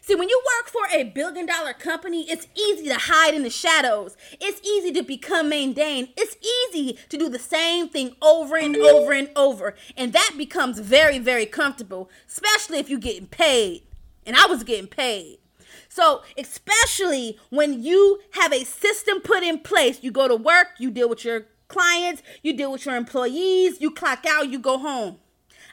See, 0.00 0.14
when 0.14 0.30
you 0.30 0.40
work 0.56 0.70
for 0.70 0.86
a 0.90 1.04
billion 1.04 1.44
dollar 1.44 1.74
company, 1.74 2.22
it's 2.30 2.46
easy 2.54 2.88
to 2.88 2.94
hide 2.94 3.34
in 3.34 3.42
the 3.42 3.50
shadows. 3.50 4.16
It's 4.40 4.66
easy 4.66 4.90
to 4.92 5.02
become 5.02 5.50
mundane. 5.50 6.08
It's 6.16 6.38
easy 6.72 6.98
to 7.10 7.18
do 7.18 7.28
the 7.28 7.38
same 7.38 7.90
thing 7.90 8.16
over 8.22 8.56
and 8.56 8.74
over 8.74 9.12
and 9.12 9.28
over. 9.36 9.74
And 9.98 10.14
that 10.14 10.32
becomes 10.38 10.78
very, 10.78 11.18
very 11.18 11.44
comfortable, 11.44 12.08
especially 12.26 12.78
if 12.78 12.88
you're 12.88 12.98
getting 12.98 13.26
paid. 13.26 13.82
And 14.24 14.34
I 14.34 14.46
was 14.46 14.64
getting 14.64 14.88
paid. 14.88 15.40
So, 15.88 16.22
especially 16.36 17.38
when 17.50 17.82
you 17.82 18.20
have 18.32 18.52
a 18.52 18.64
system 18.64 19.20
put 19.20 19.42
in 19.42 19.60
place, 19.60 20.02
you 20.02 20.10
go 20.10 20.28
to 20.28 20.36
work, 20.36 20.68
you 20.78 20.90
deal 20.90 21.08
with 21.08 21.24
your 21.24 21.46
clients, 21.68 22.22
you 22.42 22.56
deal 22.56 22.72
with 22.72 22.86
your 22.86 22.96
employees, 22.96 23.80
you 23.80 23.90
clock 23.90 24.24
out, 24.26 24.50
you 24.50 24.58
go 24.58 24.78
home. 24.78 25.18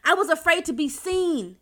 I 0.03 0.13
was 0.13 0.29
afraid 0.29 0.65
to 0.65 0.74
be 0.74 0.88
seen. 0.88 1.57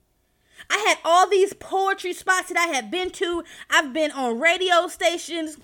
I 0.70 0.78
had 0.88 0.98
all 1.04 1.30
these 1.30 1.54
poetry 1.54 2.14
spots 2.14 2.50
that 2.50 2.58
I 2.58 2.74
had 2.74 2.92
been 2.92 3.10
to. 3.12 3.44
I've 3.70 3.94
been 3.94 4.12
on 4.12 4.40
radio 4.40 4.88
stations, 4.88 5.58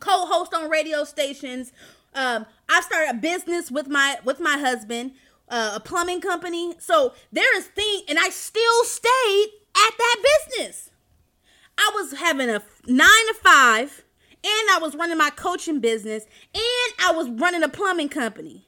co-host 0.00 0.54
on 0.54 0.68
radio 0.68 1.04
stations. 1.04 1.72
Um, 2.14 2.46
I 2.68 2.80
started 2.80 3.10
a 3.10 3.14
business 3.14 3.70
with 3.70 3.88
my 3.88 4.18
with 4.24 4.40
my 4.40 4.58
husband, 4.58 5.12
uh, 5.48 5.72
a 5.74 5.80
plumbing 5.80 6.20
company. 6.20 6.74
So 6.78 7.14
there 7.32 7.56
is 7.58 7.66
thing, 7.66 8.02
and 8.08 8.18
I 8.18 8.30
still 8.30 8.84
stayed 8.84 9.48
at 9.76 9.92
that 9.98 10.16
business. 10.22 10.90
I 11.78 11.90
was 11.94 12.12
having 12.14 12.48
a 12.48 12.62
nine 12.86 13.26
to 13.28 13.34
five, 13.42 14.04
and 14.42 14.70
I 14.70 14.78
was 14.80 14.94
running 14.94 15.18
my 15.18 15.30
coaching 15.30 15.80
business, 15.80 16.24
and 16.54 16.94
I 17.04 17.12
was 17.12 17.28
running 17.28 17.62
a 17.62 17.68
plumbing 17.68 18.08
company. 18.08 18.66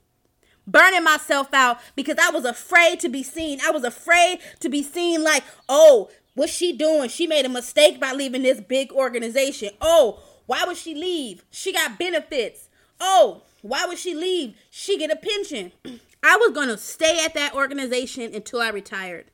Burning 0.66 1.04
myself 1.04 1.54
out 1.54 1.78
because 1.96 2.18
I 2.20 2.30
was 2.30 2.44
afraid 2.44 3.00
to 3.00 3.08
be 3.08 3.22
seen. 3.22 3.58
I 3.64 3.70
was 3.70 3.84
afraid 3.84 4.40
to 4.60 4.68
be 4.68 4.82
seen 4.82 5.24
like, 5.24 5.42
oh, 5.66 6.10
what's 6.34 6.52
she 6.52 6.76
doing? 6.76 7.08
She 7.08 7.26
made 7.26 7.46
a 7.46 7.48
mistake 7.48 7.98
by 7.98 8.12
leaving 8.12 8.42
this 8.42 8.60
big 8.60 8.92
organization. 8.92 9.70
Oh, 9.80 10.20
why 10.44 10.64
would 10.66 10.76
she 10.76 10.94
leave? 10.94 11.44
She 11.50 11.72
got 11.72 11.98
benefits. 11.98 12.68
Oh, 13.00 13.42
why 13.62 13.86
would 13.86 13.98
she 13.98 14.14
leave? 14.14 14.56
She 14.70 14.98
get 14.98 15.10
a 15.10 15.16
pension. 15.16 15.72
I 16.22 16.36
was 16.36 16.50
going 16.50 16.68
to 16.68 16.78
stay 16.78 17.24
at 17.24 17.34
that 17.34 17.54
organization 17.54 18.34
until 18.34 18.60
I 18.60 18.68
retired. 18.70 19.26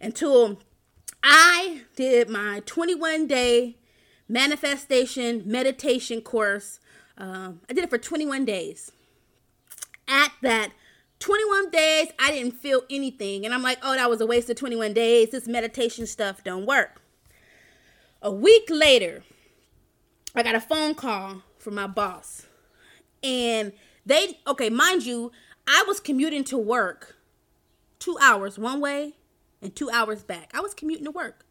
Until 0.00 0.58
I 1.26 1.80
did 1.96 2.28
my 2.28 2.60
21 2.66 3.26
day 3.26 3.76
manifestation 4.28 5.42
meditation 5.46 6.20
course. 6.20 6.80
Um, 7.16 7.62
I 7.68 7.72
did 7.72 7.82
it 7.82 7.90
for 7.90 7.96
21 7.96 8.44
days. 8.44 8.92
At 10.06 10.32
that 10.42 10.72
21 11.20 11.70
days, 11.70 12.08
I 12.18 12.30
didn't 12.30 12.52
feel 12.52 12.82
anything. 12.90 13.46
And 13.46 13.54
I'm 13.54 13.62
like, 13.62 13.78
oh, 13.82 13.94
that 13.94 14.10
was 14.10 14.20
a 14.20 14.26
waste 14.26 14.50
of 14.50 14.56
21 14.56 14.92
days. 14.92 15.30
This 15.30 15.48
meditation 15.48 16.06
stuff 16.06 16.44
don't 16.44 16.66
work. 16.66 17.00
A 18.20 18.30
week 18.30 18.64
later, 18.68 19.22
I 20.34 20.42
got 20.42 20.54
a 20.54 20.60
phone 20.60 20.94
call 20.94 21.42
from 21.58 21.74
my 21.76 21.86
boss. 21.86 22.46
And 23.22 23.72
they, 24.04 24.40
okay, 24.46 24.68
mind 24.68 25.06
you, 25.06 25.32
I 25.66 25.84
was 25.88 26.00
commuting 26.00 26.44
to 26.44 26.58
work 26.58 27.16
two 27.98 28.18
hours 28.20 28.58
one 28.58 28.82
way 28.82 29.14
and 29.64 29.74
two 29.74 29.90
hours 29.90 30.22
back. 30.22 30.50
I 30.54 30.60
was 30.60 30.74
commuting 30.74 31.06
to 31.06 31.10
work 31.10 31.44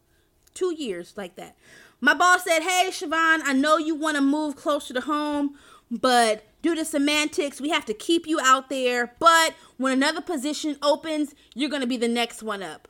two 0.54 0.74
years 0.74 1.14
like 1.16 1.36
that. 1.36 1.56
My 2.00 2.14
boss 2.14 2.44
said, 2.44 2.60
Hey, 2.62 2.88
Shavon, 2.90 3.40
I 3.44 3.52
know 3.52 3.76
you 3.76 3.94
want 3.94 4.16
to 4.16 4.22
move 4.22 4.56
closer 4.56 4.94
to 4.94 5.00
home, 5.00 5.56
but 5.90 6.44
due 6.62 6.74
to 6.74 6.84
semantics, 6.84 7.60
we 7.60 7.70
have 7.70 7.84
to 7.86 7.94
keep 7.94 8.26
you 8.26 8.40
out 8.40 8.70
there. 8.70 9.14
But 9.18 9.54
when 9.76 9.92
another 9.92 10.20
position 10.20 10.78
opens, 10.82 11.34
you're 11.54 11.70
going 11.70 11.82
to 11.82 11.86
be 11.88 11.96
the 11.96 12.08
next 12.08 12.42
one 12.42 12.62
up. 12.62 12.88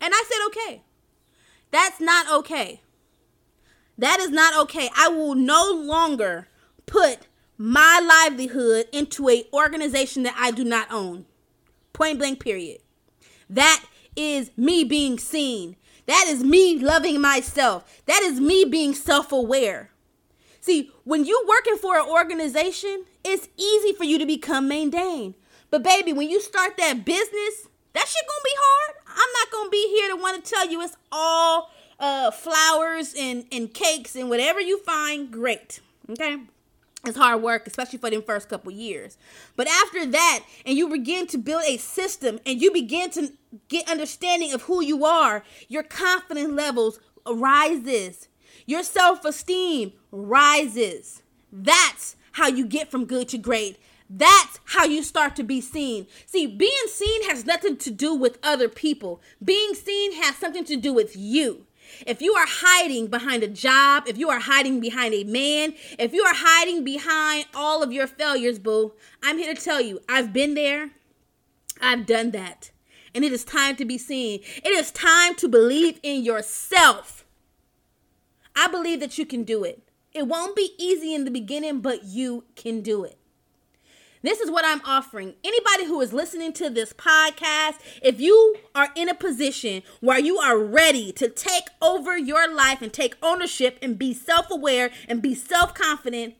And 0.00 0.12
I 0.14 0.24
said, 0.28 0.46
Okay. 0.46 0.82
That's 1.70 2.00
not 2.00 2.32
okay. 2.32 2.80
That 3.98 4.20
is 4.20 4.30
not 4.30 4.58
okay. 4.62 4.88
I 4.96 5.08
will 5.08 5.34
no 5.34 5.72
longer 5.72 6.48
put 6.86 7.26
my 7.58 8.00
livelihood 8.00 8.86
into 8.92 9.28
a 9.28 9.44
organization 9.52 10.22
that 10.24 10.36
I 10.38 10.50
do 10.50 10.64
not 10.64 10.92
own. 10.92 11.26
Point 11.92 12.18
blank 12.18 12.40
period. 12.40 12.78
That 13.48 13.84
is 14.14 14.50
me 14.56 14.84
being 14.84 15.18
seen. 15.18 15.76
That 16.06 16.26
is 16.28 16.42
me 16.42 16.78
loving 16.78 17.20
myself. 17.20 18.02
That 18.06 18.22
is 18.22 18.40
me 18.40 18.64
being 18.64 18.94
self 18.94 19.32
aware. 19.32 19.90
See, 20.60 20.90
when 21.04 21.24
you 21.24 21.44
working 21.48 21.76
for 21.76 21.98
an 21.98 22.08
organization, 22.08 23.04
it's 23.24 23.48
easy 23.56 23.92
for 23.92 24.04
you 24.04 24.18
to 24.18 24.26
become 24.26 24.68
mundane. 24.68 25.34
But 25.70 25.82
baby, 25.82 26.12
when 26.12 26.30
you 26.30 26.40
start 26.40 26.76
that 26.78 27.04
business, 27.04 27.68
that 27.92 28.06
shit 28.08 28.24
gonna 28.28 28.40
be 28.44 28.50
hard. 28.56 28.96
I'm 29.08 29.32
not 29.32 29.50
gonna 29.52 29.70
be 29.70 29.88
here 29.88 30.10
to 30.10 30.20
want 30.20 30.44
to 30.44 30.50
tell 30.50 30.68
you 30.68 30.82
it's 30.82 30.96
all 31.10 31.70
uh, 31.98 32.30
flowers 32.30 33.14
and, 33.16 33.46
and 33.50 33.72
cakes 33.72 34.14
and 34.14 34.28
whatever 34.28 34.60
you 34.60 34.78
find, 34.78 35.30
great. 35.30 35.80
Okay? 36.10 36.38
It's 37.06 37.16
hard 37.16 37.42
work, 37.42 37.66
especially 37.66 37.98
for 37.98 38.10
them 38.10 38.22
first 38.22 38.48
couple 38.48 38.72
years. 38.72 39.16
But 39.54 39.68
after 39.68 40.06
that, 40.06 40.44
and 40.64 40.76
you 40.76 40.88
begin 40.88 41.26
to 41.28 41.38
build 41.38 41.62
a 41.66 41.76
system 41.76 42.40
and 42.44 42.60
you 42.60 42.72
begin 42.72 43.10
to 43.10 43.32
get 43.68 43.88
understanding 43.88 44.52
of 44.52 44.62
who 44.62 44.82
you 44.82 45.04
are, 45.04 45.44
your 45.68 45.82
confidence 45.82 46.52
levels 46.52 47.00
rises. 47.26 48.28
Your 48.66 48.82
self-esteem 48.82 49.92
rises. 50.10 51.22
That's 51.52 52.16
how 52.32 52.48
you 52.48 52.66
get 52.66 52.90
from 52.90 53.04
good 53.04 53.28
to 53.28 53.38
great. 53.38 53.78
That's 54.08 54.60
how 54.66 54.84
you 54.84 55.02
start 55.02 55.34
to 55.36 55.42
be 55.42 55.60
seen. 55.60 56.06
See, 56.26 56.46
being 56.46 56.72
seen 56.88 57.28
has 57.28 57.44
nothing 57.44 57.76
to 57.78 57.90
do 57.90 58.14
with 58.14 58.38
other 58.42 58.68
people. 58.68 59.20
Being 59.42 59.74
seen 59.74 60.12
has 60.22 60.36
something 60.36 60.64
to 60.64 60.76
do 60.76 60.92
with 60.92 61.16
you. 61.16 61.66
If 62.06 62.20
you 62.22 62.34
are 62.34 62.46
hiding 62.46 63.08
behind 63.08 63.42
a 63.42 63.48
job, 63.48 64.04
if 64.06 64.18
you 64.18 64.28
are 64.30 64.40
hiding 64.40 64.80
behind 64.80 65.14
a 65.14 65.24
man, 65.24 65.74
if 65.98 66.12
you 66.12 66.22
are 66.22 66.34
hiding 66.34 66.84
behind 66.84 67.46
all 67.54 67.82
of 67.82 67.92
your 67.92 68.06
failures, 68.06 68.58
boo, 68.58 68.92
I'm 69.22 69.38
here 69.38 69.54
to 69.54 69.60
tell 69.60 69.80
you, 69.80 70.00
I've 70.08 70.32
been 70.32 70.54
there. 70.54 70.90
I've 71.80 72.06
done 72.06 72.30
that. 72.32 72.70
And 73.14 73.24
it 73.24 73.32
is 73.32 73.44
time 73.44 73.76
to 73.76 73.84
be 73.84 73.98
seen. 73.98 74.40
It 74.62 74.68
is 74.68 74.90
time 74.90 75.34
to 75.36 75.48
believe 75.48 75.98
in 76.02 76.22
yourself. 76.22 77.24
I 78.54 78.68
believe 78.68 79.00
that 79.00 79.18
you 79.18 79.26
can 79.26 79.44
do 79.44 79.64
it. 79.64 79.82
It 80.12 80.26
won't 80.26 80.56
be 80.56 80.72
easy 80.78 81.14
in 81.14 81.24
the 81.24 81.30
beginning, 81.30 81.80
but 81.80 82.04
you 82.04 82.44
can 82.54 82.80
do 82.80 83.04
it. 83.04 83.18
This 84.26 84.40
is 84.40 84.50
what 84.50 84.64
I'm 84.64 84.80
offering. 84.84 85.34
Anybody 85.44 85.84
who 85.84 86.00
is 86.00 86.12
listening 86.12 86.52
to 86.54 86.68
this 86.68 86.92
podcast, 86.92 87.76
if 88.02 88.20
you 88.20 88.56
are 88.74 88.88
in 88.96 89.08
a 89.08 89.14
position 89.14 89.84
where 90.00 90.18
you 90.18 90.38
are 90.38 90.58
ready 90.58 91.12
to 91.12 91.28
take 91.28 91.68
over 91.80 92.18
your 92.18 92.52
life 92.52 92.82
and 92.82 92.92
take 92.92 93.14
ownership 93.22 93.78
and 93.80 93.96
be 93.96 94.12
self 94.12 94.50
aware 94.50 94.90
and 95.06 95.22
be 95.22 95.36
self 95.36 95.74
confident, 95.74 96.34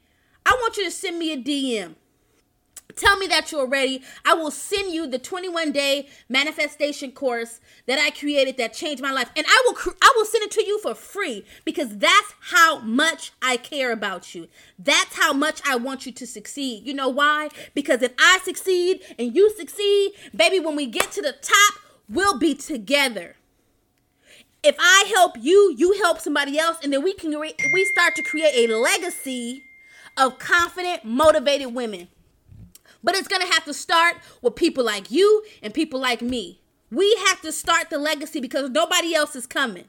I 0.44 0.54
want 0.60 0.76
you 0.76 0.84
to 0.84 0.90
send 0.90 1.20
me 1.20 1.32
a 1.32 1.36
DM. 1.36 1.94
Tell 2.94 3.18
me 3.18 3.26
that 3.26 3.52
you're 3.52 3.66
ready. 3.66 4.02
I 4.24 4.34
will 4.34 4.50
send 4.50 4.92
you 4.92 5.06
the 5.06 5.18
21 5.18 5.72
day 5.72 6.08
manifestation 6.28 7.12
course 7.12 7.60
that 7.86 7.98
I 7.98 8.10
created 8.10 8.56
that 8.56 8.72
changed 8.72 9.02
my 9.02 9.10
life. 9.10 9.30
And 9.36 9.44
I 9.46 9.62
will 9.66 9.94
I 10.00 10.12
will 10.16 10.24
send 10.24 10.44
it 10.44 10.50
to 10.52 10.64
you 10.64 10.78
for 10.78 10.94
free 10.94 11.44
because 11.64 11.98
that's 11.98 12.34
how 12.40 12.78
much 12.80 13.32
I 13.42 13.58
care 13.58 13.92
about 13.92 14.34
you. 14.34 14.48
That's 14.78 15.16
how 15.16 15.32
much 15.32 15.60
I 15.66 15.76
want 15.76 16.06
you 16.06 16.12
to 16.12 16.26
succeed. 16.26 16.86
You 16.86 16.94
know 16.94 17.08
why? 17.08 17.50
Because 17.74 18.02
if 18.02 18.12
I 18.18 18.38
succeed 18.44 19.02
and 19.18 19.34
you 19.34 19.50
succeed, 19.50 20.12
baby, 20.34 20.60
when 20.60 20.76
we 20.76 20.86
get 20.86 21.10
to 21.12 21.22
the 21.22 21.32
top, 21.32 21.80
we'll 22.08 22.38
be 22.38 22.54
together. 22.54 23.36
If 24.62 24.76
I 24.78 25.12
help 25.14 25.36
you, 25.38 25.74
you 25.76 26.00
help 26.02 26.20
somebody 26.20 26.58
else 26.58 26.78
and 26.82 26.92
then 26.92 27.02
we 27.02 27.12
can 27.12 27.38
we 27.38 27.84
start 27.84 28.16
to 28.16 28.22
create 28.22 28.70
a 28.70 28.76
legacy 28.76 29.64
of 30.16 30.38
confident, 30.38 31.04
motivated 31.04 31.74
women. 31.74 32.08
But 33.06 33.14
it's 33.14 33.28
going 33.28 33.40
to 33.46 33.54
have 33.54 33.64
to 33.66 33.72
start 33.72 34.16
with 34.42 34.56
people 34.56 34.84
like 34.84 35.12
you 35.12 35.44
and 35.62 35.72
people 35.72 36.00
like 36.00 36.20
me. 36.20 36.60
We 36.90 37.14
have 37.28 37.40
to 37.42 37.52
start 37.52 37.88
the 37.88 37.98
legacy 37.98 38.40
because 38.40 38.68
nobody 38.70 39.14
else 39.14 39.36
is 39.36 39.46
coming. 39.46 39.84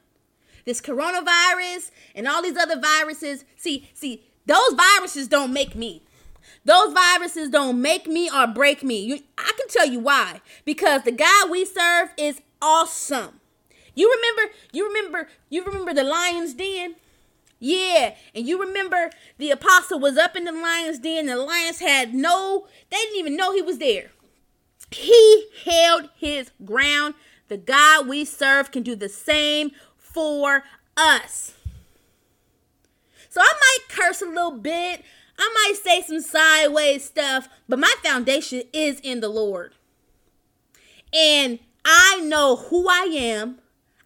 this 0.64 0.80
coronavirus 0.80 1.90
and 2.14 2.28
all 2.28 2.42
these 2.42 2.56
other 2.56 2.78
viruses. 2.78 3.44
See, 3.56 3.88
see, 3.92 4.22
those 4.46 4.72
viruses 4.76 5.26
don't 5.26 5.52
make 5.52 5.74
me. 5.74 6.02
Those 6.64 6.92
viruses 6.92 7.48
don't 7.48 7.82
make 7.82 8.06
me 8.06 8.30
or 8.30 8.46
break 8.46 8.84
me. 8.84 9.00
You, 9.00 9.18
I 9.36 9.50
can 9.58 9.66
tell 9.68 9.88
you 9.88 9.98
why. 9.98 10.40
Because 10.64 11.02
the 11.02 11.10
God 11.10 11.50
we 11.50 11.64
serve 11.64 12.10
is 12.16 12.40
awesome. 12.62 13.40
You 13.96 14.14
remember, 14.14 14.54
you 14.72 14.86
remember, 14.86 15.28
you 15.50 15.64
remember 15.64 15.92
the 15.92 16.04
lion's 16.04 16.54
den? 16.54 16.94
Yeah, 17.60 18.14
and 18.34 18.46
you 18.46 18.60
remember 18.60 19.10
the 19.36 19.50
apostle 19.50 19.98
was 19.98 20.16
up 20.16 20.36
in 20.36 20.44
the 20.44 20.52
lion's 20.52 20.98
den. 20.98 21.28
And 21.28 21.28
the 21.30 21.36
lions 21.36 21.80
had 21.80 22.14
no, 22.14 22.66
they 22.90 22.96
didn't 22.96 23.18
even 23.18 23.36
know 23.36 23.52
he 23.52 23.62
was 23.62 23.78
there. 23.78 24.10
He 24.90 25.48
held 25.64 26.08
his 26.16 26.50
ground. 26.64 27.14
The 27.48 27.56
God 27.56 28.06
we 28.06 28.24
serve 28.24 28.70
can 28.70 28.82
do 28.82 28.94
the 28.94 29.08
same 29.08 29.72
for 29.96 30.64
us. 30.96 31.54
So 33.28 33.40
I 33.40 33.52
might 33.52 33.88
curse 33.88 34.22
a 34.22 34.26
little 34.26 34.58
bit. 34.58 35.02
I 35.38 35.52
might 35.54 35.76
say 35.82 36.02
some 36.02 36.20
sideways 36.20 37.04
stuff, 37.04 37.48
but 37.68 37.78
my 37.78 37.92
foundation 38.02 38.62
is 38.72 39.00
in 39.00 39.20
the 39.20 39.28
Lord. 39.28 39.74
And 41.12 41.60
I 41.84 42.20
know 42.22 42.56
who 42.56 42.88
I 42.88 43.08
am. 43.12 43.58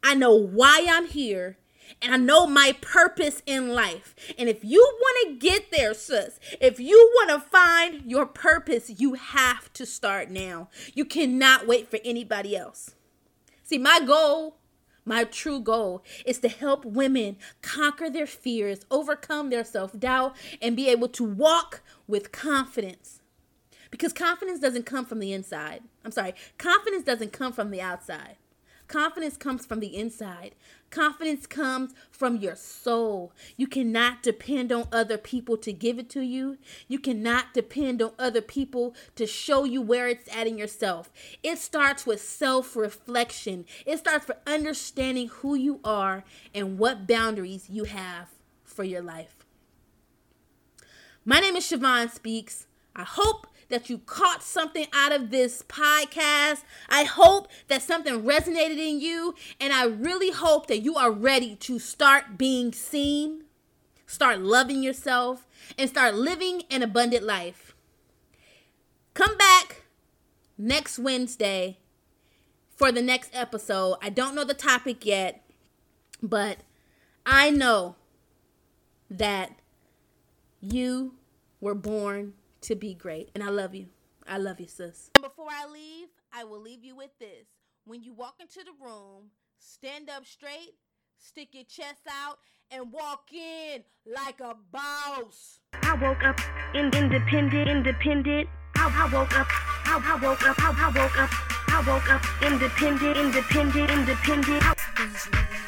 I 0.03 0.15
know 0.15 0.35
why 0.35 0.87
I'm 0.89 1.07
here. 1.07 1.57
And 2.03 2.13
I 2.13 2.17
know 2.17 2.47
my 2.47 2.77
purpose 2.81 3.43
in 3.47 3.75
life. 3.75 4.15
And 4.37 4.49
if 4.49 4.65
you 4.65 4.81
want 4.81 5.29
to 5.29 5.47
get 5.47 5.71
there, 5.71 5.95
sis, 5.95 6.41
if 6.61 6.81
you 6.81 7.11
want 7.15 7.31
to 7.31 7.49
find 7.49 8.11
your 8.11 8.27
purpose, 8.27 8.91
you 8.99 9.15
have 9.15 9.73
to 9.75 9.87
start 9.87 10.31
now. 10.31 10.69
You 10.95 11.05
cannot 11.05 11.67
wait 11.67 11.89
for 11.89 12.01
anybody 12.05 12.57
else. 12.57 12.95
See, 13.63 13.79
my 13.79 14.01
goal 14.01 14.57
my 15.05 15.25
true 15.25 15.61
goal 15.61 16.05
is 16.25 16.39
to 16.41 16.49
help 16.49 16.85
women 16.85 17.37
conquer 17.61 18.09
their 18.09 18.27
fears, 18.27 18.87
overcome 18.91 19.51
their 19.51 19.65
self 19.65 19.99
doubt, 19.99 20.37
and 20.61 20.77
be 20.77 20.89
able 20.89 21.09
to 21.09 21.25
walk 21.25 21.83
with 22.07 22.33
confidence. 22.33 23.21
Because 23.91 24.13
confidence 24.13 24.61
doesn't 24.61 24.87
come 24.87 25.05
from 25.05 25.19
the 25.19 25.33
inside. 25.33 25.83
I'm 26.05 26.13
sorry, 26.13 26.35
confidence 26.57 27.05
doesn't 27.05 27.33
come 27.33 27.53
from 27.53 27.71
the 27.71 27.81
outside. 27.81 28.37
Confidence 28.93 29.39
comes 29.39 29.65
from 29.65 29.81
the 29.81 29.97
inside. 29.97 30.55
Confidence 30.91 31.47
comes 31.47 31.95
from 32.11 32.37
your 32.37 32.55
soul. 32.55 33.33
You 33.57 33.67
cannot 33.67 34.23
depend 34.23 34.71
on 34.71 34.87
other 34.93 35.17
people 35.17 35.57
to 35.57 35.73
give 35.73 35.99
it 35.99 36.11
to 36.11 36.21
you. 36.21 36.59
You 36.89 36.99
cannot 36.99 37.55
depend 37.55 38.03
on 38.03 38.13
other 38.19 38.43
people 38.43 38.95
to 39.17 39.27
show 39.27 39.65
you 39.65 39.81
where 39.81 40.09
it's 40.09 40.29
at 40.37 40.47
in 40.47 40.59
yourself. 40.59 41.11
It 41.43 41.57
starts 41.57 42.05
with 42.05 42.21
self 42.21 42.77
reflection, 42.77 43.65
it 43.87 43.97
starts 43.97 44.29
with 44.29 44.37
understanding 44.47 45.29
who 45.29 45.55
you 45.55 45.81
are 45.83 46.23
and 46.55 46.79
what 46.79 47.07
boundaries 47.07 47.71
you 47.71 47.85
have 47.85 48.29
for 48.63 48.85
your 48.85 49.01
life. 49.01 49.47
My 51.25 51.41
name 51.41 51.57
is 51.57 51.65
Shavon 51.65 52.11
Speaks. 52.11 52.67
I 52.95 53.05
hope 53.05 53.47
that 53.73 53.89
you 53.89 53.99
caught 53.99 54.43
something 54.43 54.87
out 54.93 55.13
of 55.13 55.31
this 55.31 55.63
podcast. 55.63 56.63
I 56.91 57.05
hope 57.05 57.49
that 57.69 57.83
something 57.83 58.23
resonated 58.23 58.77
in 58.77 59.01
you. 59.01 59.35
And 59.59 59.73
I 59.73 59.87
really 59.87 60.31
hope 60.31 60.67
that 60.67 60.81
you 60.81 60.95
are 60.95 61.11
ready 61.11 61.57
to 61.57 61.79
start 61.79 62.37
being 62.37 62.73
seen, 62.73 63.45
start 64.07 64.41
loving 64.41 64.83
yourself, 64.83 65.49
and 65.79 65.89
start 65.89 66.15
living 66.15 66.65
an 66.71 66.83
abundant 66.83 67.25
life. 67.25 67.75
Come 69.15 69.39
back 69.39 69.83
next 70.59 70.99
Wednesday 70.99 71.79
for 72.77 72.93
the 72.93 73.03
next 73.03 73.31
episode. 73.33 73.97
I 74.03 74.11
don't 74.11 74.35
know 74.35 74.45
the 74.45 74.55
topic 74.55 75.07
yet, 75.07 75.43
but 76.23 76.59
I 77.25 77.51
know 77.51 77.97
that 79.11 79.59
you 80.61 81.15
were 81.59 81.75
born 81.75 82.35
to 82.63 82.75
be 82.75 82.95
great. 82.95 83.31
And 83.35 83.43
I 83.45 83.49
love 83.51 83.75
you. 83.75 83.87
I 84.27 84.39
love 84.39 84.61
you, 84.61 84.67
sis. 84.69 85.11
And 85.15 85.23
before 85.25 85.49
I 85.51 85.67
leave, 85.67 86.09
I 86.33 86.45
will 86.45 86.61
leave 86.61 86.85
you 86.85 86.97
with 86.97 87.11
this. 87.19 87.47
When 87.85 88.03
you 88.03 88.13
walk 88.15 88.37
into 88.41 88.61
the 88.61 88.85
room, 88.85 89.31
stand 89.59 90.09
up 90.09 90.25
straight, 90.25 90.75
stick 91.19 91.49
your 91.53 91.65
chest 91.65 92.03
out, 92.09 92.39
and 92.71 92.93
walk 92.93 93.33
in 93.33 93.83
like 94.07 94.41
a 94.41 94.55
boss. 94.71 95.61
I 95.83 95.95
woke 95.95 96.25
up 96.25 96.41
in 96.75 96.87
independent, 96.95 97.69
independent. 97.69 98.49
I, 98.77 99.09
I 99.09 99.13
woke 99.13 99.39
up, 99.39 99.47
I, 99.51 100.01
I 100.05 100.25
woke 100.25 100.49
up, 100.49 100.57
I, 100.59 100.71
I 100.71 100.89
woke 100.89 101.19
up, 101.19 101.31
I 101.69 101.83
woke 101.87 102.11
up 102.13 102.43
independent, 102.43 103.17
independent, 103.17 103.91
independent. 103.91 104.63
I- 104.65 105.62